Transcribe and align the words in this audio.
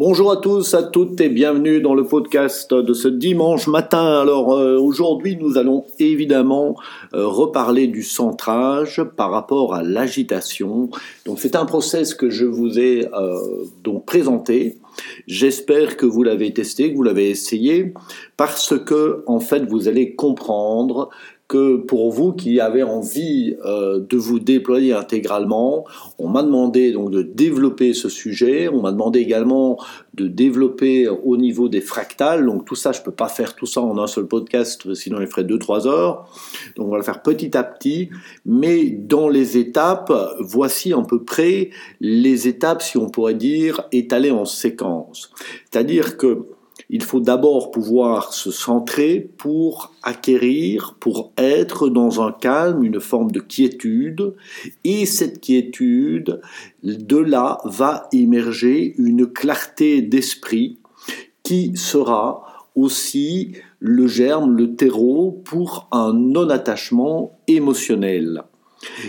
Bonjour 0.00 0.32
à 0.32 0.38
tous, 0.38 0.72
à 0.72 0.82
toutes 0.82 1.20
et 1.20 1.28
bienvenue 1.28 1.82
dans 1.82 1.92
le 1.92 2.04
podcast 2.04 2.72
de 2.72 2.94
ce 2.94 3.06
dimanche 3.06 3.66
matin. 3.66 4.22
Alors 4.22 4.54
euh, 4.54 4.78
aujourd'hui 4.78 5.36
nous 5.36 5.58
allons 5.58 5.84
évidemment 5.98 6.74
euh, 7.12 7.26
reparler 7.26 7.86
du 7.86 8.02
centrage 8.02 9.02
par 9.18 9.30
rapport 9.30 9.74
à 9.74 9.82
l'agitation. 9.82 10.88
Donc 11.26 11.38
c'est 11.38 11.54
un 11.54 11.66
process 11.66 12.14
que 12.14 12.30
je 12.30 12.46
vous 12.46 12.78
ai 12.78 13.08
euh, 13.12 13.66
donc 13.84 14.06
présenté. 14.06 14.78
J'espère 15.26 15.98
que 15.98 16.06
vous 16.06 16.22
l'avez 16.22 16.54
testé, 16.54 16.90
que 16.90 16.96
vous 16.96 17.02
l'avez 17.02 17.28
essayé, 17.28 17.92
parce 18.38 18.78
que 18.78 19.22
en 19.26 19.38
fait 19.38 19.66
vous 19.66 19.86
allez 19.86 20.14
comprendre 20.14 21.10
que 21.50 21.78
pour 21.78 22.12
vous 22.12 22.32
qui 22.32 22.60
avez 22.60 22.84
envie 22.84 23.56
euh, 23.64 23.98
de 23.98 24.16
vous 24.16 24.38
déployer 24.38 24.92
intégralement, 24.92 25.84
on 26.16 26.28
m'a 26.28 26.44
demandé 26.44 26.92
donc 26.92 27.10
de 27.10 27.22
développer 27.22 27.92
ce 27.92 28.08
sujet, 28.08 28.68
on 28.68 28.80
m'a 28.80 28.92
demandé 28.92 29.18
également 29.18 29.76
de 30.14 30.28
développer 30.28 31.08
au 31.08 31.36
niveau 31.36 31.68
des 31.68 31.80
fractales, 31.80 32.46
donc 32.46 32.66
tout 32.66 32.76
ça 32.76 32.92
je 32.92 33.02
peux 33.02 33.10
pas 33.10 33.26
faire 33.26 33.56
tout 33.56 33.66
ça 33.66 33.80
en 33.80 33.98
un 33.98 34.06
seul 34.06 34.28
podcast, 34.28 34.94
sinon 34.94 35.20
il 35.20 35.26
ferait 35.26 35.42
2-3 35.42 35.88
heures, 35.88 36.28
donc 36.76 36.86
on 36.86 36.90
va 36.92 36.98
le 36.98 37.02
faire 37.02 37.20
petit 37.20 37.56
à 37.56 37.64
petit, 37.64 38.10
mais 38.46 38.88
dans 38.88 39.28
les 39.28 39.58
étapes, 39.58 40.12
voici 40.38 40.92
à 40.92 41.02
peu 41.02 41.24
près 41.24 41.70
les 42.00 42.46
étapes, 42.46 42.80
si 42.80 42.96
on 42.96 43.10
pourrait 43.10 43.34
dire, 43.34 43.88
étalées 43.90 44.30
en 44.30 44.44
séquence. 44.44 45.32
C'est-à-dire 45.68 46.16
que 46.16 46.46
il 46.92 47.04
faut 47.04 47.20
d'abord 47.20 47.70
pouvoir 47.70 48.34
se 48.34 48.50
centrer 48.50 49.30
pour 49.38 49.92
acquérir, 50.02 50.96
pour 50.98 51.32
être 51.38 51.88
dans 51.88 52.20
un 52.20 52.32
calme, 52.32 52.82
une 52.82 53.00
forme 53.00 53.30
de 53.30 53.38
quiétude, 53.38 54.34
et 54.82 55.06
cette 55.06 55.40
quiétude, 55.40 56.40
de 56.82 57.16
là 57.16 57.58
va 57.64 58.08
émerger 58.12 58.94
une 58.98 59.26
clarté 59.26 60.02
d'esprit 60.02 60.78
qui 61.44 61.76
sera 61.76 62.44
aussi 62.74 63.52
le 63.78 64.08
germe, 64.08 64.56
le 64.56 64.74
terreau 64.74 65.40
pour 65.44 65.88
un 65.92 66.12
non-attachement 66.12 67.38
émotionnel. 67.46 68.42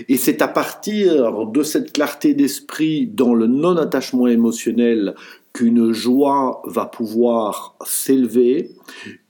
Et 0.10 0.18
c'est 0.18 0.42
à 0.42 0.48
partir 0.48 1.48
de 1.48 1.64
cette 1.64 1.94
clarté 1.94 2.34
d'esprit 2.34 3.08
dans 3.08 3.34
le 3.34 3.48
non-attachement 3.48 4.28
émotionnel 4.28 5.16
qu'une 5.54 5.92
joie 5.92 6.62
va 6.66 6.86
pouvoir 6.86 7.76
s'élever 7.86 8.72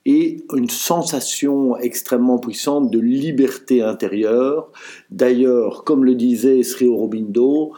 et 0.06 0.44
une 0.54 0.70
sensation 0.70 1.78
extrêmement 1.78 2.40
puissante 2.40 2.90
de 2.90 3.00
liberté 3.00 3.82
intérieure. 3.82 4.72
D'ailleurs, 5.10 5.84
comme 5.84 6.06
le 6.06 6.16
disait 6.16 6.64
Sri 6.64 6.88
Aurobindo, 6.88 7.74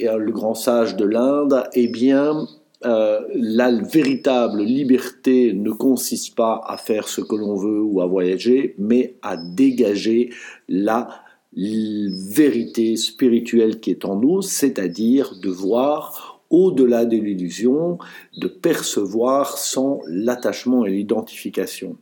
euh, 0.00 0.16
le 0.16 0.32
grand 0.32 0.54
sage 0.54 0.96
de 0.96 1.04
l'Inde, 1.04 1.64
eh 1.74 1.88
bien, 1.88 2.46
euh, 2.84 3.20
la 3.34 3.70
véritable 3.70 4.62
liberté 4.62 5.52
ne 5.54 5.70
consiste 5.70 6.34
pas 6.34 6.62
à 6.66 6.76
faire 6.76 7.08
ce 7.08 7.20
que 7.20 7.34
l'on 7.34 7.56
veut 7.56 7.82
ou 7.82 8.00
à 8.00 8.06
voyager, 8.06 8.74
mais 8.78 9.16
à 9.22 9.36
dégager 9.36 10.30
la 10.68 11.08
vérité 11.54 12.96
spirituelle 12.96 13.80
qui 13.80 13.90
est 13.90 14.04
en 14.04 14.16
nous, 14.16 14.42
c'est-à-dire 14.42 15.34
de 15.40 15.48
voir 15.48 16.35
au-delà 16.50 17.04
de 17.04 17.16
l'illusion, 17.16 17.98
de 18.36 18.46
percevoir 18.46 19.58
sans 19.58 20.00
l'attachement 20.06 20.84
et 20.84 20.90
l'identification. 20.90 21.96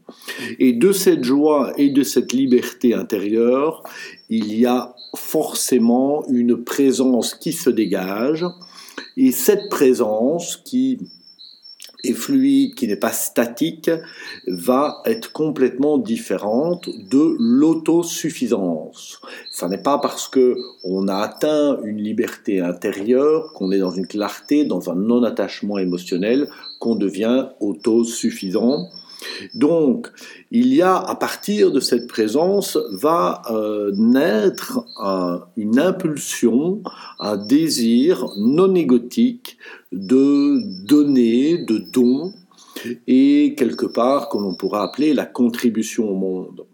Et 0.59 0.73
de 0.73 0.93
cette 0.93 1.25
joie 1.25 1.73
et 1.77 1.91
de 1.91 2.03
cette 2.03 2.33
liberté 2.33 2.95
intérieure, 2.95 3.83
il 4.29 4.55
y 4.55 4.67
a 4.67 4.95
forcément 5.17 6.27
une 6.29 6.63
présence 6.63 7.35
qui 7.35 7.53
se 7.53 7.71
dégage, 7.71 8.45
et 9.17 9.31
cette 9.31 9.69
présence 9.71 10.57
qui 10.57 10.99
et 12.05 12.13
fluide, 12.13 12.75
qui 12.75 12.87
n'est 12.87 12.97
pas 12.97 13.13
statique, 13.13 13.91
va 14.47 15.03
être 15.07 15.33
complètement 15.33 15.99
différente 15.99 16.89
de 17.11 17.37
l'autosuffisance. 17.39 19.21
Ce 19.51 19.65
n'est 19.67 19.79
pas 19.79 19.99
parce 19.99 20.29
que 20.29 20.57
on 20.85 21.09
a 21.09 21.17
atteint 21.17 21.79
une 21.85 21.99
liberté 21.99 22.61
intérieure, 22.61 23.53
qu'on 23.55 23.73
est 23.73 23.79
dans 23.79 23.91
une 23.91 24.07
clarté, 24.07 24.65
dans 24.65 24.91
un 24.91 24.95
non-attachement 24.95 25.79
émotionnel, 25.79 26.49
qu'on 26.79 26.97
devient 26.97 27.49
autosuffisant. 27.61 28.89
Donc, 29.55 30.09
il 30.51 30.75
y 30.75 30.83
a, 30.83 30.97
à 30.97 31.15
partir 31.15 31.71
de 31.73 31.81
cette 31.81 32.07
présence, 32.07 32.79
va 32.93 33.43
euh, 33.51 33.93
naître 33.97 34.85
une 35.57 35.79
impulsion, 35.79 36.83
un 37.19 37.37
désir 37.37 38.27
non 38.37 38.75
égotique 38.75 39.59
de 39.93 40.61
donner, 40.87 41.59
de 41.59 41.79
don, 41.79 42.33
et 43.07 43.55
quelque 43.57 43.87
part 43.87 44.29
que 44.29 44.39
l'on 44.39 44.55
pourra 44.55 44.83
appeler 44.83 45.15
la 45.15 45.27
contribution 45.27 46.11
au 46.11 46.15
monde. 46.15 46.67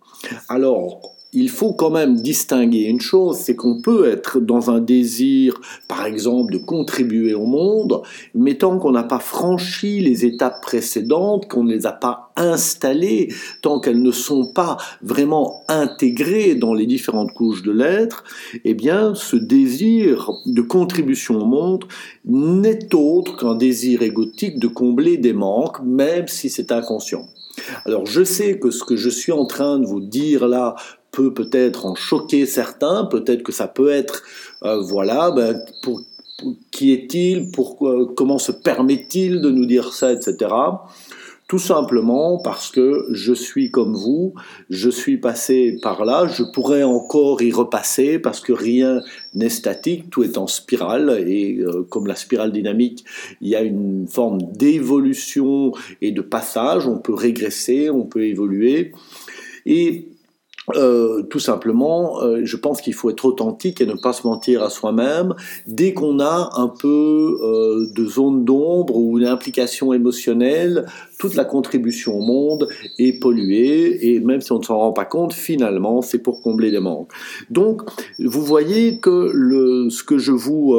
Alors, 0.49 1.17
il 1.33 1.49
faut 1.49 1.73
quand 1.73 1.91
même 1.91 2.17
distinguer 2.17 2.83
une 2.83 3.01
chose, 3.01 3.39
c'est 3.39 3.55
qu'on 3.55 3.81
peut 3.81 4.09
être 4.09 4.41
dans 4.41 4.71
un 4.71 4.81
désir, 4.81 5.61
par 5.87 6.07
exemple, 6.07 6.53
de 6.53 6.59
contribuer 6.59 7.35
au 7.35 7.47
monde, 7.47 8.03
mais 8.35 8.57
tant 8.57 8.79
qu'on 8.79 8.91
n'a 8.91 9.05
pas 9.05 9.21
franchi 9.21 10.01
les 10.01 10.25
étapes 10.25 10.61
précédentes, 10.63 11.49
qu'on 11.49 11.65
ne 11.65 11.73
les 11.73 11.87
a 11.87 11.93
pas 11.93 12.33
installées, 12.37 13.33
tant 13.63 13.79
qu'elles 13.79 14.03
ne 14.03 14.11
sont 14.11 14.47
pas 14.53 14.77
vraiment 15.03 15.63
intégrées 15.69 16.55
dans 16.55 16.75
les 16.75 16.87
différentes 16.87 17.33
couches 17.33 17.63
de 17.63 17.73
l'être, 17.73 18.25
eh 18.65 18.75
bien, 18.75 19.15
ce 19.15 19.37
désir 19.37 20.31
de 20.47 20.63
contribution 20.63 21.43
au 21.43 21.47
monde 21.47 21.85
n'est 22.25 22.95
autre 22.95 23.37
qu'un 23.37 23.55
désir 23.55 24.03
égotique 24.03 24.59
de 24.59 24.67
combler 24.67 25.17
des 25.17 25.33
manques, 25.33 25.81
même 25.85 26.27
si 26.27 26.51
c'est 26.51 26.73
inconscient. 26.73 27.27
Alors 27.85 28.07
je 28.07 28.23
sais 28.23 28.59
que 28.59 28.71
ce 28.71 28.85
que 28.85 28.97
je 28.97 29.11
suis 29.11 29.33
en 29.33 29.45
train 29.45 29.79
de 29.79 29.87
vous 29.87 30.01
dire 30.01 30.47
là 30.49 30.77
peut 31.11 31.33
peut-être 31.35 31.87
en 31.87 31.95
choquer 31.95 32.47
certains, 32.47 33.05
peut-être 33.05 33.43
que 33.43 33.53
ça 33.53 33.69
peut 33.69 33.91
être, 33.91 34.23
euh, 34.65 34.81
voilà, 34.81 35.31
ben, 35.31 35.61
pour, 35.83 36.03
qui 36.71 36.93
est-il, 36.93 37.51
pourquoi, 37.51 38.07
comment 38.17 38.39
se 38.39 38.53
permet-il 38.53 39.41
de 39.41 39.51
nous 39.51 39.67
dire 39.67 39.93
ça, 39.93 40.13
etc. 40.13 40.49
Tout 41.49 41.59
simplement 41.59 42.39
parce 42.39 42.71
que 42.71 43.09
je 43.11 43.33
suis 43.33 43.73
comme 43.73 43.97
vous, 43.97 44.35
je 44.71 44.89
suis 44.89 45.19
passé 45.19 45.81
par 45.83 46.05
là, 46.05 46.29
je 46.29 46.45
pourrais 46.45 46.85
encore 46.85 47.43
y 47.43 47.51
repasser 47.51 48.21
parce 48.21 48.39
que 48.39 48.53
rien 48.53 49.01
n'est 49.35 49.49
statique, 49.49 50.11
tout 50.11 50.23
est 50.23 50.39
en 50.39 50.47
spirale 50.47 51.25
et 51.27 51.59
euh, 51.59 51.83
comme 51.91 52.07
la 52.07 52.15
spirale 52.15 52.53
dynamique, 52.53 53.05
il 53.41 53.49
y 53.49 53.57
a 53.57 53.63
une 53.63 54.07
forme 54.07 54.41
d'évolution 54.53 55.73
et 56.01 56.13
de 56.13 56.21
passage, 56.21 56.87
on 56.87 56.99
peut 56.99 57.15
régresser, 57.15 57.91
on 57.91 58.05
peut 58.05 58.27
évoluer. 58.27 58.93
Et 59.67 60.10
euh, 60.77 61.23
tout 61.23 61.39
simplement, 61.39 62.23
euh, 62.23 62.41
je 62.45 62.57
pense 62.57 62.81
qu'il 62.81 62.95
faut 62.95 63.11
être 63.11 63.25
authentique 63.25 63.81
et 63.81 63.87
ne 63.87 63.95
pas 63.95 64.13
se 64.13 64.27
mentir 64.27 64.63
à 64.63 64.71
soi-même. 64.71 65.35
Dès 65.67 65.95
qu'on 65.95 66.21
a 66.21 66.51
un 66.57 66.69
peu 66.69 67.39
euh, 67.43 67.87
de 67.95 68.07
zone 68.07 68.45
d'ombre 68.45 68.97
ou 68.97 69.19
une 69.19 69.27
implication 69.27 69.93
émotionnelle, 69.93 70.87
toute 71.21 71.35
la 71.35 71.45
contribution 71.45 72.17
au 72.17 72.23
monde 72.23 72.67
est 72.99 73.13
polluée 73.13 74.09
et 74.09 74.21
même 74.21 74.41
si 74.41 74.53
on 74.53 74.59
ne 74.59 74.65
s'en 74.65 74.79
rend 74.79 74.93
pas 74.93 75.05
compte, 75.05 75.35
finalement, 75.35 76.01
c'est 76.01 76.19
pour 76.19 76.41
combler 76.41 76.71
les 76.71 76.81
manques. 76.81 77.13
Donc, 77.51 77.83
vous 78.19 78.43
voyez 78.43 78.99
que 79.01 79.89
ce 79.91 80.03
que 80.03 80.17
je 80.17 80.33
vous 80.33 80.75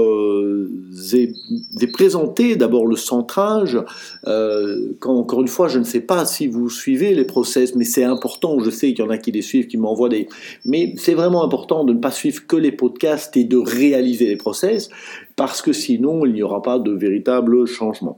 ai, 1.14 1.34
ai, 1.80 1.88
présenté, 1.88 2.56
d'abord 2.56 2.88
le 2.88 2.96
centrage, 2.96 3.78
quand, 4.24 5.16
encore 5.16 5.42
une 5.42 5.48
fois, 5.48 5.68
je 5.68 5.78
ne 5.78 5.84
sais 5.84 6.02
pas 6.02 6.26
si 6.26 6.48
vous 6.48 6.72
suivez 6.72 7.14
les 7.14 7.26
process, 7.26 7.76
mais 7.76 7.86
c'est 7.86 8.04
important, 8.04 8.60
je 8.60 8.72
sais 8.72 8.94
qu'il 8.94 9.06
y 9.06 9.08
en 9.08 9.12
a 9.12 9.20
qui 9.20 9.32
les 9.32 9.44
suivent, 9.44 9.68
qui 9.68 9.78
m'envoie 9.78 10.10
des... 10.10 10.28
Mais 10.66 10.96
c'est 10.98 11.14
vraiment 11.14 11.44
important 11.44 11.84
de 11.84 11.94
ne 11.94 12.00
pas 12.00 12.12
suivre 12.12 12.48
que 12.48 12.56
les 12.56 12.72
podcasts 12.72 13.38
et 13.38 13.44
de 13.44 13.58
réaliser 13.58 14.26
les 14.26 14.38
process, 14.38 14.90
parce 15.36 15.62
que 15.62 15.72
sinon, 15.72 16.26
il 16.26 16.34
n'y 16.34 16.42
aura 16.42 16.64
pas 16.64 16.80
de 16.80 16.92
véritable 16.92 17.68
changement. 17.68 18.18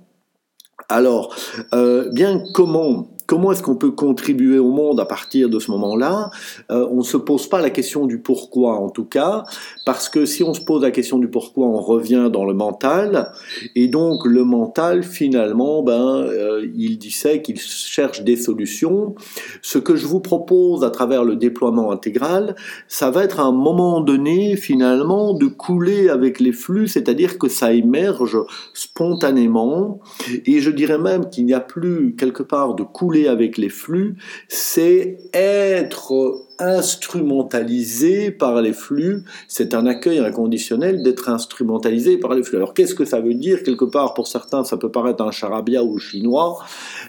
Alors, 0.89 1.35
euh, 1.73 2.09
bien 2.11 2.41
comment 2.53 3.12
comment 3.25 3.51
est-ce 3.51 3.63
qu'on 3.63 3.75
peut 3.75 3.91
contribuer 3.91 4.59
au 4.59 4.71
monde 4.71 4.99
à 4.99 5.05
partir 5.05 5.49
de 5.49 5.59
ce 5.59 5.71
moment-là? 5.71 6.29
Euh, 6.71 6.87
On 6.91 6.97
ne 6.97 7.03
se 7.03 7.17
pose 7.17 7.47
pas 7.47 7.61
la 7.61 7.69
question 7.69 8.05
du 8.05 8.19
pourquoi 8.19 8.75
en 8.75 8.89
tout 8.89 9.05
cas, 9.05 9.43
parce 9.85 10.09
que 10.09 10.25
si 10.25 10.43
on 10.43 10.53
se 10.53 10.61
pose 10.61 10.81
la 10.81 10.91
question 10.91 11.19
du 11.19 11.27
pourquoi, 11.27 11.67
on 11.67 11.81
revient 11.81 12.29
dans 12.31 12.45
le 12.45 12.53
mental, 12.53 13.31
et 13.75 13.87
donc 13.87 14.25
le 14.25 14.43
mental 14.43 15.03
finalement, 15.03 15.83
ben, 15.83 16.17
euh, 16.17 16.67
il 16.75 16.97
disait 16.97 17.41
qu'il 17.41 17.59
cherche 17.59 18.23
des 18.23 18.35
solutions. 18.35 19.15
Ce 19.61 19.77
que 19.77 19.95
je 19.95 20.05
vous 20.05 20.19
propose 20.19 20.83
à 20.83 20.89
travers 20.89 21.23
le 21.23 21.35
déploiement 21.35 21.91
intégral, 21.91 22.55
ça 22.87 23.11
va 23.11 23.23
être 23.23 23.39
un 23.39 23.51
moment 23.51 24.01
donné 24.01 24.55
finalement 24.55 25.33
de 25.33 25.47
couler 25.47 26.09
avec 26.09 26.39
les 26.39 26.51
flux, 26.51 26.87
c'est-à-dire 26.87 27.37
que 27.37 27.47
ça 27.47 27.73
émerge 27.73 28.37
spontanément, 28.73 29.99
et 30.45 30.59
je 30.59 30.69
dirais 30.69 30.97
même 30.97 31.29
qu'il 31.29 31.45
n'y 31.45 31.53
a 31.53 31.59
plus 31.59 32.15
quelque 32.15 32.43
part 32.43 32.75
de 32.75 32.83
couler 32.83 33.12
avec 33.27 33.57
les 33.57 33.69
flux, 33.69 34.15
c'est 34.47 35.17
être 35.33 36.43
instrumentalisé 36.59 38.31
par 38.31 38.61
les 38.61 38.73
flux. 38.73 39.23
C'est 39.47 39.73
un 39.73 39.85
accueil 39.85 40.19
inconditionnel 40.19 41.03
d'être 41.03 41.29
instrumentalisé 41.29 42.17
par 42.17 42.33
les 42.33 42.43
flux. 42.43 42.57
Alors 42.57 42.73
qu'est-ce 42.73 42.95
que 42.95 43.05
ça 43.05 43.19
veut 43.19 43.33
dire? 43.33 43.63
Quelque 43.63 43.85
part, 43.85 44.13
pour 44.13 44.27
certains, 44.27 44.63
ça 44.63 44.77
peut 44.77 44.91
paraître 44.91 45.23
un 45.23 45.31
charabia 45.31 45.83
ou 45.83 45.97
chinois. 45.97 46.59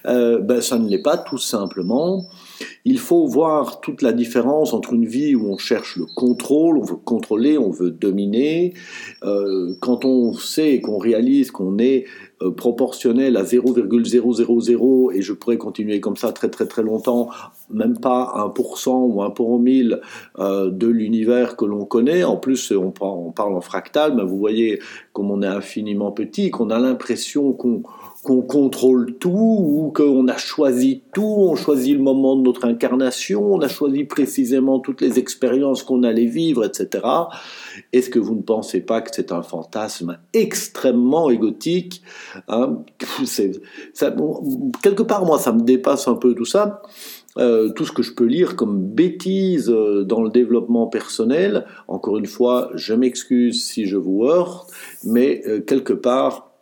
Euh, 0.07 0.39
ben, 0.39 0.61
ça 0.61 0.79
ne 0.79 0.89
l'est 0.89 1.03
pas, 1.03 1.19
tout 1.19 1.39
simplement. 1.39 2.27
Il 2.85 2.99
faut 2.99 3.27
voir 3.27 3.81
toute 3.81 4.03
la 4.03 4.13
différence 4.13 4.73
entre 4.73 4.93
une 4.93 5.07
vie 5.07 5.35
où 5.35 5.53
on 5.53 5.59
cherche 5.59 5.97
le 5.97 6.07
contrôle, 6.15 6.79
on 6.79 6.85
veut 6.85 6.97
contrôler, 6.97 7.59
on 7.59 7.71
veut 7.71 7.91
dominer. 7.91 8.75
Euh, 9.25 9.75
quand 9.81 10.05
on 10.05 10.33
sait 10.35 10.81
qu'on 10.81 10.99
réalise 10.99 11.51
qu'on 11.51 11.79
est 11.79 12.05
proportionnel 12.51 13.37
à 13.37 13.45
0,000 13.45 13.89
et 15.13 15.23
je 15.23 15.33
pourrais 15.33 15.57
continuer 15.57 16.01
comme 16.01 16.17
ça 16.17 16.33
très 16.33 16.49
très 16.49 16.67
très 16.67 16.83
longtemps, 16.83 17.31
même 17.71 17.99
pas 17.99 18.53
1% 18.57 18.91
ou 18.91 19.23
1 19.23 19.31
pour 19.31 19.59
1000 19.59 20.01
euh, 20.39 20.71
de 20.71 20.87
l'univers 20.87 21.57
que 21.57 21.65
l'on 21.65 21.85
connaît. 21.85 22.25
En 22.25 22.37
plus, 22.37 22.73
on, 22.73 22.93
on 23.01 23.33
parle 23.33 23.55
en 23.55 23.61
fractal, 23.61 24.15
mais 24.15 24.25
vous 24.25 24.39
voyez 24.39 24.81
comme 25.13 25.31
on 25.31 25.43
est 25.43 25.47
infiniment 25.47 26.13
petit, 26.13 26.51
qu'on 26.51 26.71
a 26.71 26.79
l'impression 26.79 27.53
qu'on 27.53 27.83
qu'on 28.25 28.41
contrôle 28.41 29.19
tout 29.19 29.31
ou 29.31 29.93
qu'on 29.95 30.27
a 30.29 30.39
choisi 30.39 31.03
tout, 31.13 31.23
on 31.23 31.57
choisit 31.57 31.95
le 31.95 32.03
moment 32.03 32.37
de 32.37 32.43
notre 32.43 32.65
incarnation, 32.65 33.53
on 33.53 33.61
a 33.61 33.69
choisi 33.69 34.05
précisément 34.05 34.81
toutes 34.81 35.03
les 35.03 35.19
expériences 35.19 35.83
qu'on 35.83 36.03
allait 36.03 36.25
vivre, 36.25 36.65
etc. 36.65 37.05
Est-ce 37.93 38.09
que 38.09 38.19
vous 38.19 38.35
ne 38.35 38.41
pensez 38.41 38.81
pas 38.81 39.03
que 39.03 39.11
c'est 39.13 39.31
un 39.31 39.43
fantasme 39.43 40.19
extrêmement 40.33 41.29
égotique 41.29 42.03
hein? 42.49 42.79
Ça, 43.93 44.15
Quelque 44.83 45.03
part, 45.03 45.27
moi, 45.27 45.39
ça 45.39 45.53
me 45.53 45.61
dépasse 45.61 46.09
un 46.09 46.15
peu 46.15 46.35
tout 46.35 46.47
ça. 46.47 46.81
Euh, 47.37 47.71
tout 47.71 47.85
ce 47.85 47.93
que 47.93 48.03
je 48.03 48.15
peux 48.15 48.25
lire 48.25 48.57
comme 48.57 48.81
bêtises 48.81 49.69
euh, 49.69 50.05
dans 50.05 50.23
le 50.23 50.31
développement 50.31 50.87
personnel, 50.87 51.67
encore 51.89 52.17
une 52.17 52.27
fois, 52.27 52.71
je 52.75 52.95
m'excuse 52.95 53.65
si 53.65 53.87
je 53.87 53.97
vous 53.97 54.25
heurte, 54.25 54.71
mais 55.03 55.43
euh, 55.47 55.61
quelque 55.61 55.93
part, 55.93 56.54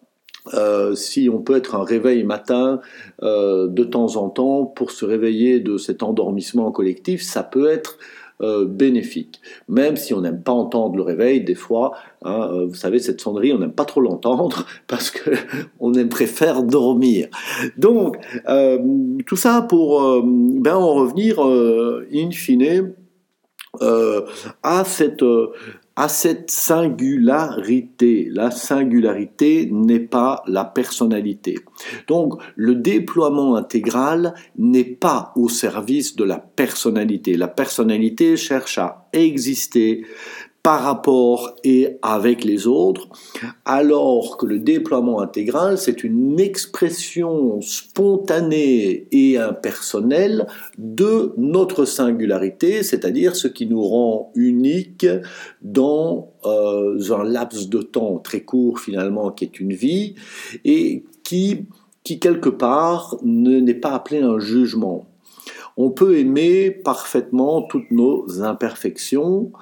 euh, 0.55 0.95
si 0.95 1.29
on 1.33 1.39
peut 1.39 1.57
être 1.57 1.77
un 1.77 1.85
réveil 1.85 2.25
matin 2.25 2.81
euh, 3.23 3.69
de 3.69 3.85
temps 3.85 4.17
en 4.17 4.29
temps 4.29 4.65
pour 4.65 4.91
se 4.91 5.05
réveiller 5.05 5.61
de 5.61 5.77
cet 5.77 6.03
endormissement 6.03 6.73
collectif, 6.73 7.23
ça 7.23 7.45
peut 7.45 7.71
être 7.71 7.99
euh, 8.41 8.65
bénéfique. 8.65 9.41
Même 9.69 9.97
si 9.97 10.15
on 10.15 10.23
n'aime 10.23 10.43
pas 10.43 10.51
entendre 10.51 10.97
le 10.97 11.03
réveil, 11.03 11.43
des 11.45 11.55
fois, 11.55 11.93
hein, 12.25 12.65
vous 12.67 12.75
savez, 12.75 12.99
cette 12.99 13.21
sonnerie, 13.21 13.53
on 13.53 13.59
n'aime 13.59 13.73
pas 13.73 13.85
trop 13.85 14.01
l'entendre 14.01 14.67
parce 14.89 15.11
que 15.11 15.31
on 15.81 15.93
préfère 16.09 16.65
dormir. 16.65 17.29
Donc, 17.77 18.17
tout 19.27 19.37
ça 19.37 19.63
pour 19.63 20.23
ben, 20.25 20.75
en 20.75 20.95
revenir 20.95 21.39
in 21.41 22.31
fine 22.33 22.95
à 23.81 24.85
cette 24.85 25.25
à 25.97 26.09
cette 26.09 26.51
singularité. 26.51 28.29
La 28.31 28.51
singularité 28.51 29.69
n'est 29.71 30.01
pas 30.01 30.43
la 30.47 30.65
personnalité. 30.65 31.59
Donc 32.09 32.41
le 32.57 32.75
déploiement 32.75 33.57
intégral 33.57 34.35
n'est 34.57 34.85
pas 34.85 35.33
au 35.37 35.49
service 35.49 36.17
de 36.17 36.25
la 36.25 36.39
personnalité. 36.39 37.37
La 37.37 37.49
personnalité 37.49 38.37
cherche 38.37 38.79
à 38.79 39.09
exister 39.13 40.05
par 40.63 40.83
rapport 40.83 41.57
et 41.65 41.99
avec 42.03 42.45
les 42.45 42.69
autres, 42.69 43.09
alors 43.65 44.37
que 44.37 44.47
le 44.47 44.61
déploiement 44.61 45.21
intégral, 45.21 45.77
c'est 45.77 46.05
une 46.05 46.39
expression 46.39 47.61
spontanée 47.61 49.09
et 49.11 49.39
impersonnelle 49.39 50.47
de 50.79 51.33
notre 51.37 51.85
singularité, 51.85 52.85
c'est-à-dire 52.85 53.35
ce 53.35 53.49
qui 53.49 53.67
nous 53.67 53.83
rend 53.83 54.31
unique 54.37 55.07
dans 55.63 56.33
euh, 56.45 57.13
un 57.13 57.25
laps 57.25 57.69
de 57.69 57.83
temps 57.83 58.19
très 58.19 58.43
court 58.43 58.79
finalement 58.79 59.33
qui 59.33 59.45
est 59.45 59.59
une 59.59 59.73
vie 59.73 60.15
et 60.65 61.05
qui, 61.25 61.67
qui 62.05 62.21
quelque 62.21 62.49
part 62.49 63.17
n'est 63.25 63.75
pas 63.75 63.95
appelé 63.95 64.21
un 64.21 64.39
jugement 64.39 65.07
on 65.77 65.91
peut 65.91 66.19
aimer 66.19 66.71
parfaitement 66.71 67.63
toutes 67.63 67.91
nos 67.91 68.43
imperfections 68.43 69.53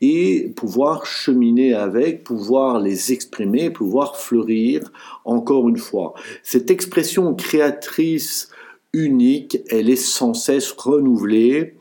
et 0.00 0.52
pouvoir 0.56 1.06
cheminer 1.06 1.74
avec, 1.74 2.24
pouvoir 2.24 2.80
les 2.80 3.12
exprimer, 3.12 3.70
pouvoir 3.70 4.16
fleurir 4.16 4.92
encore 5.24 5.68
une 5.68 5.78
fois. 5.78 6.14
Cette 6.42 6.70
expression 6.70 7.34
créatrice 7.34 8.50
unique, 8.92 9.58
elle 9.68 9.90
est 9.90 9.96
sans 9.96 10.34
cesse 10.34 10.72
renouvelée. 10.72 11.75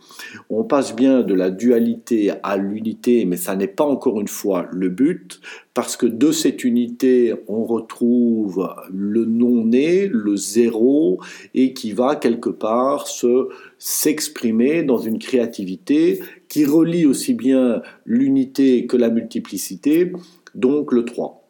On 0.49 0.63
passe 0.63 0.95
bien 0.95 1.21
de 1.21 1.33
la 1.33 1.49
dualité 1.49 2.31
à 2.43 2.57
l'unité, 2.57 3.25
mais 3.25 3.37
ça 3.37 3.55
n'est 3.55 3.67
pas 3.67 3.85
encore 3.85 4.19
une 4.19 4.27
fois 4.27 4.67
le 4.71 4.89
but, 4.89 5.41
parce 5.73 5.97
que 5.97 6.05
de 6.05 6.31
cette 6.31 6.63
unité, 6.63 7.33
on 7.47 7.63
retrouve 7.63 8.69
le 8.93 9.25
non-né, 9.25 10.07
le 10.07 10.35
zéro, 10.35 11.19
et 11.53 11.73
qui 11.73 11.91
va 11.91 12.15
quelque 12.15 12.49
part 12.49 13.07
se 13.07 13.49
s'exprimer 13.77 14.83
dans 14.83 14.97
une 14.97 15.19
créativité 15.19 16.21
qui 16.47 16.65
relie 16.65 17.05
aussi 17.05 17.33
bien 17.33 17.81
l'unité 18.05 18.87
que 18.87 18.97
la 18.97 19.09
multiplicité, 19.09 20.11
donc 20.55 20.91
le 20.91 21.05
3. 21.05 21.44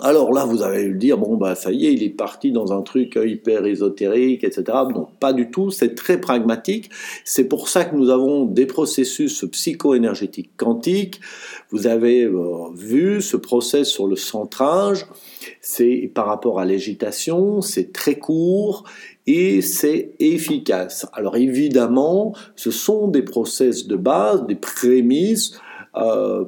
Alors 0.00 0.32
là, 0.32 0.46
vous 0.46 0.62
allez 0.62 0.88
le 0.88 0.94
dire, 0.94 1.18
bon, 1.18 1.36
bah, 1.36 1.54
ça 1.54 1.70
y 1.70 1.86
est, 1.86 1.92
il 1.92 2.02
est 2.02 2.10
parti 2.10 2.50
dans 2.50 2.72
un 2.72 2.82
truc 2.82 3.18
hyper 3.22 3.66
ésotérique, 3.66 4.42
etc. 4.42 4.64
Non, 4.92 5.06
pas 5.20 5.32
du 5.32 5.50
tout, 5.50 5.70
c'est 5.70 5.94
très 5.94 6.20
pragmatique. 6.20 6.90
C'est 7.24 7.44
pour 7.44 7.68
ça 7.68 7.84
que 7.84 7.94
nous 7.94 8.08
avons 8.08 8.46
des 8.46 8.66
processus 8.66 9.44
psycho-énergétiques 9.44 10.50
quantiques. 10.56 11.20
Vous 11.70 11.86
avez 11.86 12.24
euh, 12.24 12.70
vu 12.74 13.20
ce 13.20 13.36
process 13.36 13.88
sur 13.88 14.06
le 14.06 14.16
centrage, 14.16 15.06
c'est 15.60 16.10
par 16.14 16.26
rapport 16.26 16.58
à 16.58 16.64
l'agitation, 16.64 17.60
c'est 17.60 17.92
très 17.92 18.16
court 18.18 18.84
et 19.26 19.60
c'est 19.60 20.14
efficace. 20.18 21.06
Alors 21.12 21.36
évidemment, 21.36 22.34
ce 22.56 22.70
sont 22.70 23.08
des 23.08 23.22
process 23.22 23.86
de 23.86 23.96
base, 23.96 24.46
des 24.46 24.56
prémices. 24.56 25.60
Euh, 25.96 26.44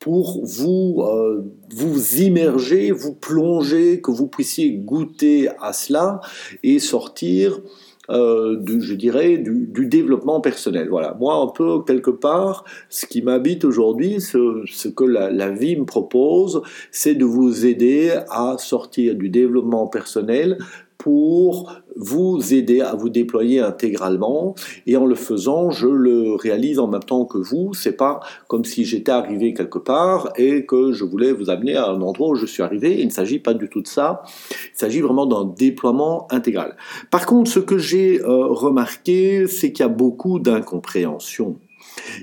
pour 0.00 0.40
vous, 0.44 1.02
euh, 1.02 1.44
vous 1.76 2.16
immerger, 2.16 2.90
vous 2.90 3.14
plonger, 3.14 4.00
que 4.00 4.10
vous 4.10 4.26
puissiez 4.26 4.72
goûter 4.72 5.50
à 5.60 5.74
cela 5.74 6.20
et 6.62 6.78
sortir 6.78 7.60
euh, 8.08 8.56
du, 8.56 8.82
je 8.82 8.94
dirais, 8.94 9.36
du, 9.36 9.86
développement 9.86 10.40
personnel. 10.40 10.88
Voilà, 10.88 11.16
moi 11.20 11.36
un 11.36 11.46
peu 11.48 11.82
quelque 11.84 12.10
part, 12.10 12.64
ce 12.88 13.06
qui 13.06 13.22
m'habite 13.22 13.64
aujourd'hui, 13.64 14.20
ce, 14.20 14.62
ce, 14.66 14.88
que 14.88 15.04
la, 15.04 15.50
vie 15.50 15.76
me 15.76 15.84
propose, 15.84 16.62
c'est 16.90 17.14
de 17.14 17.24
vous 17.24 17.66
aider 17.66 18.12
à 18.30 18.56
sortir 18.58 19.14
du 19.14 19.28
développement 19.28 19.86
personnel 19.86 20.58
pour 21.00 21.72
vous 21.96 22.52
aider 22.52 22.82
à 22.82 22.94
vous 22.94 23.08
déployer 23.08 23.60
intégralement. 23.60 24.54
Et 24.86 24.98
en 24.98 25.06
le 25.06 25.14
faisant 25.14 25.70
je 25.70 25.88
le 25.88 26.34
réalise 26.34 26.78
en 26.78 26.86
même 26.86 27.02
temps 27.02 27.24
que 27.24 27.38
vous. 27.38 27.72
C'est 27.72 27.96
pas 27.96 28.20
comme 28.48 28.66
si 28.66 28.84
j'étais 28.84 29.10
arrivé 29.10 29.54
quelque 29.54 29.78
part 29.78 30.30
et 30.36 30.66
que 30.66 30.92
je 30.92 31.04
voulais 31.04 31.32
vous 31.32 31.48
amener 31.48 31.74
à 31.74 31.88
un 31.88 32.02
endroit 32.02 32.28
où 32.28 32.34
je 32.34 32.44
suis 32.44 32.62
arrivé. 32.62 33.00
Il 33.00 33.06
ne 33.06 33.12
s'agit 33.12 33.38
pas 33.38 33.54
du 33.54 33.68
tout 33.68 33.80
de 33.80 33.88
ça. 33.88 34.22
Il 34.50 34.78
s'agit 34.78 35.00
vraiment 35.00 35.24
d'un 35.24 35.46
déploiement 35.46 36.28
intégral. 36.30 36.76
Par 37.10 37.24
contre 37.24 37.50
ce 37.50 37.60
que 37.60 37.78
j'ai 37.78 38.20
euh, 38.20 38.46
remarqué 38.46 39.46
c'est 39.46 39.72
qu'il 39.72 39.82
y 39.82 39.88
a 39.88 39.92
beaucoup 39.92 40.38
d'incompréhension 40.38 41.56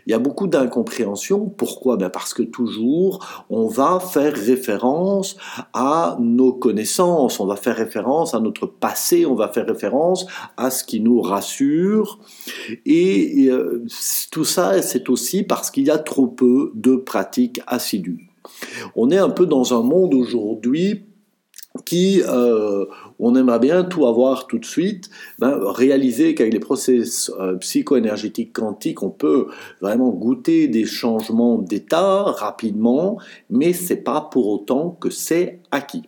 il 0.06 0.12
y 0.12 0.14
a 0.14 0.20
beaucoup 0.20 0.48
d'incompréhension. 0.48 1.46
Pourquoi? 1.46 1.98
Ben 1.98 2.10
Parce 2.10 2.34
que 2.34 2.44
toujours, 2.44 3.46
on 3.50 3.68
va 3.68 4.00
faire 4.00 4.34
référence 4.34 5.38
à 5.74 6.18
nos 6.20 6.54
connaissances, 6.54 7.40
on 7.40 7.46
va 7.46 7.56
faire 7.56 7.76
référence 7.76 8.34
à 8.34 8.40
notre 8.40 8.66
passé, 8.66 9.26
on 9.26 9.36
va 9.36 9.48
faire 9.48 9.66
référence 9.66 10.26
à 10.58 10.70
ce 10.70 10.84
qui 10.84 11.00
nous 11.00 11.22
rassure. 11.22 12.20
Et 12.86 13.48
euh, 13.50 13.86
tout 14.32 14.46
ça, 14.46 14.82
c'est 14.82 15.10
aussi 15.10 15.44
parce 15.44 15.72
qu'il 15.72 15.86
y 15.86 15.92
a 15.92 15.98
trop 15.98 16.28
peu 16.28 16.72
de 16.76 16.96
pratiques 16.96 17.62
assidues. 17.68 18.30
On 18.96 19.12
est 19.12 19.18
un 19.18 19.30
peu 19.30 19.46
dans 19.46 19.78
un 19.78 19.84
monde 19.84 20.14
aujourd'hui 20.14 21.07
qui, 21.86 22.22
euh, 22.28 22.86
on 23.20 23.36
aimerait 23.36 23.60
bien 23.60 23.84
tout 23.84 24.06
avoir 24.06 24.48
tout 24.48 24.60
de 24.60 24.66
suite, 24.66 25.10
ben, 25.40 25.58
réaliser 25.62 26.36
qu'avec 26.36 26.54
les 26.54 26.60
process 26.60 27.32
euh, 27.40 27.56
psycho-énergétiques 27.56 28.54
quantiques, 28.54 29.04
on 29.04 29.10
peut 29.10 29.48
vraiment 29.82 30.10
goûter 30.10 30.68
des 30.68 30.86
changements 30.86 31.58
d'état 31.58 32.24
rapidement, 32.24 33.18
mais 33.50 33.74
c'est 33.74 34.04
pas 34.04 34.22
pour 34.22 34.48
autant 34.48 34.98
que 35.00 35.10
c'est 35.10 35.60
acquis. 35.72 36.04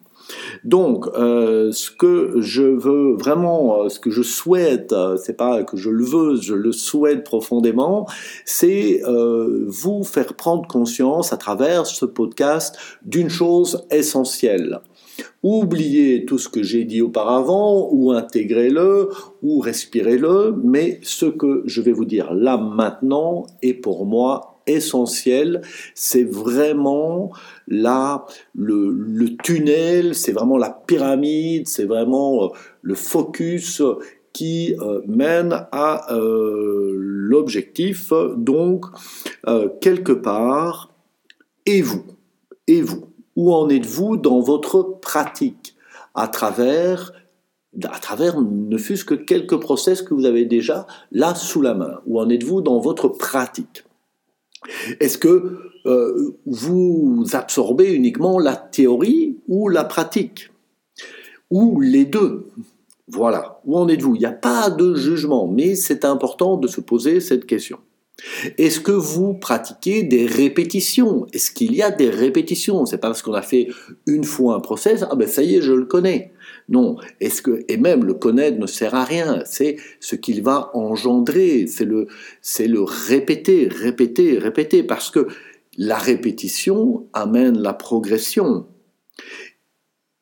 Donc, 0.64 1.08
euh, 1.08 1.72
ce 1.72 1.90
que 1.90 2.36
je 2.38 2.62
veux 2.62 3.14
vraiment, 3.14 3.82
euh, 3.82 3.90
ce 3.90 4.00
que 4.00 4.12
je 4.12 4.22
souhaite, 4.22 4.94
c'est 5.18 5.36
pas 5.36 5.64
que 5.64 5.76
je 5.76 5.90
le 5.90 6.04
veux, 6.04 6.40
je 6.40 6.54
le 6.54 6.72
souhaite 6.72 7.24
profondément, 7.24 8.06
c'est 8.46 9.02
vous 9.06 10.04
faire 10.04 10.36
prendre 10.36 10.68
conscience 10.68 11.34
à 11.34 11.38
travers 11.38 11.88
ce 11.88 12.06
podcast 12.06 12.78
d'une 13.04 13.30
chose 13.30 13.88
essentielle 13.90 14.82
Oubliez 15.44 16.26
tout 16.26 16.38
ce 16.38 16.50
que 16.50 16.64
j'ai 16.64 16.84
dit 16.84 17.02
auparavant, 17.02 17.90
ou 17.92 18.12
intégrez-le, 18.12 19.10
ou 19.42 19.60
respirez-le, 19.60 20.56
mais 20.64 21.00
ce 21.02 21.26
que 21.26 21.64
je 21.66 21.82
vais 21.82 21.92
vous 21.92 22.06
dire 22.06 22.34
là 22.34 22.58
maintenant 22.58 23.46
est 23.62 23.74
pour 23.74 24.06
moi 24.06 24.60
essentiel. 24.70 25.62
C'est 25.96 26.24
vraiment 26.24 27.32
là 27.68 28.26
le, 28.56 29.36
tunnel, 29.44 30.16
c'est 30.16 30.32
vraiment 30.32 30.58
la 30.58 30.70
pyramide, 30.70 31.68
c'est 31.68 31.86
vraiment 31.86 32.46
euh, 32.46 32.48
le 32.82 32.96
focus 32.96 33.82
qui 34.34 34.76
euh, 34.80 35.02
mène 35.08 35.66
à 35.72 36.14
euh, 36.14 36.94
l'objectif. 36.96 38.14
Donc, 38.38 38.86
quelque 39.82 40.12
part, 40.12 40.94
et 41.66 41.82
vous, 41.82 42.04
et 42.68 42.82
vous, 42.82 43.08
où 43.36 43.54
en 43.54 43.70
êtes-vous 43.70 44.18
dans 44.18 44.40
votre 44.40 44.82
pratique? 45.02 45.76
À 46.16 46.28
travers 46.28 47.14
à 47.84 48.00
travers 48.00 48.42
ne 48.42 48.78
fût-ce 48.78 49.06
que 49.06 49.14
quelques 49.14 49.58
process 49.58 50.02
que 50.02 50.14
vous 50.14 50.26
avez 50.26 50.46
déjà 50.46 50.88
là 51.12 51.36
sous 51.36 51.62
la 51.62 51.76
main. 51.76 52.00
Où 52.08 52.20
en 52.20 52.30
êtes-vous 52.30 52.62
dans 52.62 52.80
votre 52.80 53.08
pratique? 53.08 53.84
Est-ce 55.00 55.18
que 55.18 55.60
euh, 55.86 56.36
vous 56.46 57.26
absorbez 57.34 57.94
uniquement 57.94 58.40
la 58.40 58.56
théorie 58.56 59.38
ou 59.48 59.70
la 59.70 59.84
pratique? 59.84 60.52
Ou 61.52 61.80
les 61.80 62.06
deux? 62.06 62.48
Voilà, 63.08 63.62
où 63.66 63.78
en 63.78 63.88
êtes-vous? 63.88 64.16
Il 64.16 64.20
n'y 64.20 64.26
a 64.26 64.32
pas 64.32 64.70
de 64.70 64.96
jugement, 64.96 65.48
mais 65.48 65.76
c'est 65.76 66.06
important 66.06 66.58
de 66.58 66.68
se 66.68 66.82
poser 66.82 67.20
cette 67.22 67.46
question. 67.46 67.80
Est-ce 68.58 68.80
que 68.80 68.92
vous 68.92 69.34
pratiquez 69.34 70.04
des 70.04 70.26
répétitions? 70.26 71.28
Est-ce 71.34 71.52
qu'il 71.52 71.74
y 71.74 71.82
a 71.82 71.92
des 71.92 72.10
répétitions? 72.10 72.86
C'est 72.86 72.98
pas 72.98 73.08
parce 73.08 73.22
qu'on 73.22 73.34
a 73.34 73.42
fait 73.42 73.68
une 74.08 74.24
fois 74.24 74.56
un 74.56 74.60
process, 74.60 75.06
ah 75.10 75.16
ben 75.16 75.28
ça 75.28 75.44
y 75.44 75.56
est, 75.56 75.62
je 75.62 75.74
le 75.74 75.86
connais. 75.86 76.32
Non. 76.68 76.98
Est-ce 77.20 77.42
que 77.42 77.64
et 77.68 77.78
même 77.78 78.06
le 78.06 78.14
connaître 78.14 78.60
ne 78.60 78.68
sert 78.68 78.96
à 78.96 79.04
rien. 79.04 79.44
C'est 79.46 79.78
ce 80.00 80.16
qu'il 80.16 80.44
va 80.44 80.72
engendrer. 80.74 81.68
C'est 81.68 81.86
le 81.86 82.08
c'est 82.42 82.68
le 82.68 82.82
répéter, 82.82 83.68
répéter, 83.68 84.38
répéter, 84.38 84.84
parce 84.84 85.10
que 85.10 85.28
la 85.78 85.98
répétition 85.98 87.08
amène 87.14 87.58
la 87.58 87.74
progression. 87.74 88.68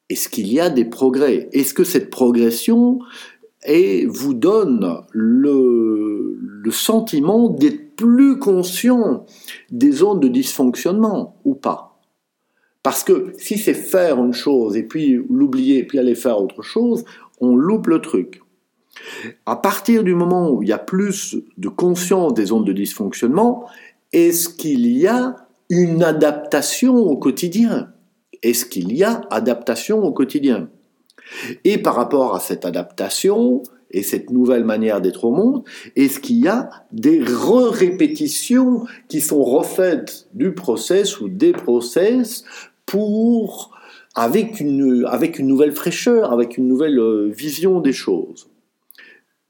Est-ce 0.10 0.30
qu'il 0.30 0.52
y 0.52 0.60
a 0.60 0.70
des 0.70 0.86
progrès? 0.86 1.50
Est-ce 1.52 1.74
que 1.74 1.84
cette 1.84 2.10
progression 2.10 3.00
et 3.66 4.06
vous 4.06 4.34
donne 4.34 5.02
le, 5.12 6.38
le 6.40 6.72
sentiment 6.72 7.50
d'être 7.50 7.87
plus 7.98 8.40
conscient 8.40 9.26
des 9.70 9.92
zones 9.92 10.22
de 10.22 10.30
dysfonctionnement 10.30 11.36
ou 11.44 11.56
pas. 11.56 12.00
Parce 12.84 13.04
que 13.04 13.34
si 13.38 13.58
c'est 13.58 13.74
faire 13.74 14.18
une 14.24 14.34
chose 14.34 14.78
et 14.78 14.84
puis 14.84 15.20
l'oublier 15.30 15.84
puis 15.84 16.00
aller 16.00 16.16
faire 16.16 16.42
autre 16.42 16.62
chose, 16.62 17.04
on 17.42 17.56
loupe 17.56 17.88
le 17.88 18.00
truc. 18.00 18.42
À 19.46 19.58
partir 19.58 20.04
du 20.04 20.16
moment 20.16 20.52
où 20.52 20.64
il 20.64 20.70
y 20.70 20.74
a 20.74 20.78
plus 20.78 21.36
de 21.58 21.68
conscience 21.68 22.34
des 22.34 22.46
zones 22.46 22.64
de 22.64 22.74
dysfonctionnement, 22.74 23.68
est-ce 24.14 24.50
qu'il 24.50 24.88
y 24.88 25.06
a 25.08 25.36
une 25.70 26.04
adaptation 26.04 26.96
au 26.96 27.18
quotidien? 27.18 27.92
Est-ce 28.42 28.66
qu'il 28.66 28.96
y 28.96 29.04
a 29.04 29.22
adaptation 29.30 30.04
au 30.04 30.14
quotidien? 30.14 30.70
Et 31.66 31.78
par 31.78 31.96
rapport 31.96 32.36
à 32.36 32.40
cette 32.40 32.66
adaptation, 32.66 33.64
et 33.98 34.04
cette 34.04 34.30
nouvelle 34.30 34.64
manière 34.64 35.02
d'être 35.02 35.26
au 35.26 35.32
monde 35.32 35.64
Est-ce 35.96 36.20
qu'il 36.20 36.38
y 36.38 36.48
a 36.48 36.70
des 36.92 37.20
re-répétitions 37.24 38.86
qui 39.08 39.22
sont 39.22 39.44
refaites 39.44 40.28
du 40.34 40.54
process 40.54 41.20
ou 41.20 41.30
des 41.30 41.52
process 41.52 42.44
pour 42.86 43.72
avec 44.16 44.60
une, 44.60 45.06
avec 45.08 45.40
une 45.40 45.48
nouvelle 45.48 45.72
fraîcheur, 45.72 46.32
avec 46.32 46.58
une 46.58 46.68
nouvelle 46.68 47.00
euh, 47.00 47.28
vision 47.28 47.82
des 47.82 47.94
choses? 47.94 48.50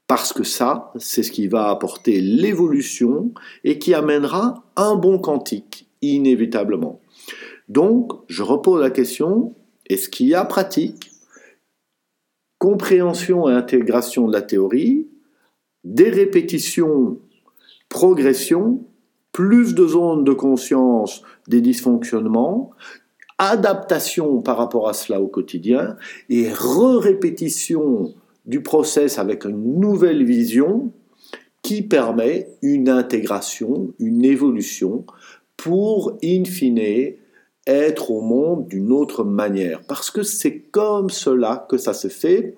Parce 0.06 0.32
que 0.32 0.44
ça, 0.44 0.92
c'est 0.96 1.22
ce 1.22 1.30
qui 1.30 1.48
va 1.48 1.68
apporter 1.68 2.22
l'évolution 2.22 3.32
et 3.64 3.78
qui 3.78 3.92
amènera 3.92 4.64
un 4.76 4.96
bon 4.96 5.18
quantique, 5.18 5.86
inévitablement. 6.00 7.00
Donc, 7.68 8.12
je 8.28 8.42
repose 8.42 8.80
la 8.80 8.88
question, 8.88 9.54
est-ce 9.86 10.08
qu'il 10.08 10.28
y 10.28 10.34
a 10.34 10.46
pratique? 10.46 11.10
Compréhension 12.58 13.48
et 13.48 13.52
intégration 13.52 14.26
de 14.26 14.32
la 14.32 14.42
théorie, 14.42 15.08
des 15.84 16.10
répétitions, 16.10 17.18
progression, 17.88 18.84
plus 19.32 19.74
de 19.74 19.86
zones 19.86 20.24
de 20.24 20.32
conscience 20.32 21.22
des 21.46 21.60
dysfonctionnements, 21.60 22.70
adaptation 23.38 24.42
par 24.42 24.58
rapport 24.58 24.88
à 24.88 24.94
cela 24.94 25.20
au 25.20 25.28
quotidien 25.28 25.96
et 26.28 26.50
re-répétition 26.52 28.12
du 28.46 28.62
process 28.62 29.18
avec 29.18 29.44
une 29.44 29.78
nouvelle 29.78 30.24
vision 30.24 30.92
qui 31.62 31.82
permet 31.82 32.48
une 32.62 32.88
intégration, 32.88 33.92
une 33.98 34.24
évolution 34.24 35.04
pour, 35.56 36.18
in 36.24 36.44
fine, 36.44 37.14
être 37.68 38.10
au 38.10 38.22
monde 38.22 38.66
d'une 38.66 38.90
autre 38.92 39.22
manière. 39.22 39.80
Parce 39.86 40.10
que 40.10 40.22
c'est 40.22 40.60
comme 40.70 41.10
cela 41.10 41.66
que 41.68 41.76
ça 41.76 41.92
se 41.92 42.08
fait. 42.08 42.54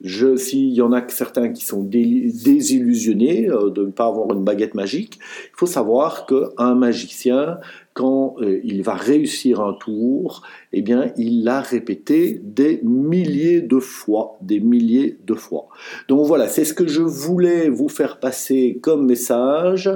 Je, 0.00 0.36
s'il 0.36 0.72
y 0.72 0.82
en 0.82 0.92
a 0.92 1.06
certains 1.08 1.50
qui 1.50 1.64
sont 1.64 1.82
désillusionnés 1.82 3.48
euh, 3.48 3.70
de 3.70 3.86
ne 3.86 3.90
pas 3.90 4.06
avoir 4.06 4.30
une 4.32 4.44
baguette 4.44 4.74
magique, 4.74 5.18
il 5.18 5.56
faut 5.56 5.66
savoir 5.66 6.26
qu'un 6.26 6.74
magicien, 6.74 7.58
quand 7.94 8.34
euh, 8.40 8.60
il 8.64 8.82
va 8.82 8.94
réussir 8.94 9.60
un 9.60 9.72
tour, 9.72 10.42
eh 10.72 10.82
bien, 10.82 11.12
il 11.16 11.44
l'a 11.44 11.60
répété 11.60 12.40
des 12.42 12.80
milliers 12.82 13.62
de 13.62 13.78
fois, 13.78 14.36
des 14.42 14.60
milliers 14.60 15.16
de 15.24 15.34
fois. 15.34 15.68
Donc 16.08 16.26
voilà, 16.26 16.48
c'est 16.48 16.64
ce 16.64 16.74
que 16.74 16.88
je 16.88 17.02
voulais 17.02 17.68
vous 17.68 17.88
faire 17.88 18.18
passer 18.18 18.78
comme 18.82 19.06
message. 19.06 19.90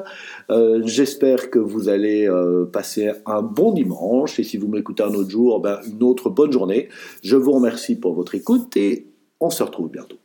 Euh, 0.51 0.81
j'espère 0.85 1.51
que 1.51 1.59
vous 1.59 1.89
allez 1.89 2.29
passer 2.73 3.11
un 3.27 3.43
bon 3.43 3.73
dimanche 3.73 4.39
et 4.39 4.45
si 4.45 4.57
vous 4.57 4.69
m'écoutez 4.69 5.03
un 5.03 5.15
autre 5.15 5.31
jour, 5.31 5.61
ben, 5.61 5.81
une 5.87 6.03
autre 6.03 6.31
bonne 6.31 6.53
journée. 6.53 6.89
Je 7.23 7.37
vous 7.37 7.53
remercie 7.53 7.97
pour 7.97 8.15
votre 8.15 8.35
écoute 8.35 8.77
et 8.77 9.07
on 9.41 9.51
se 9.51 9.63
retrouve 9.63 9.91
bientôt. 9.91 10.19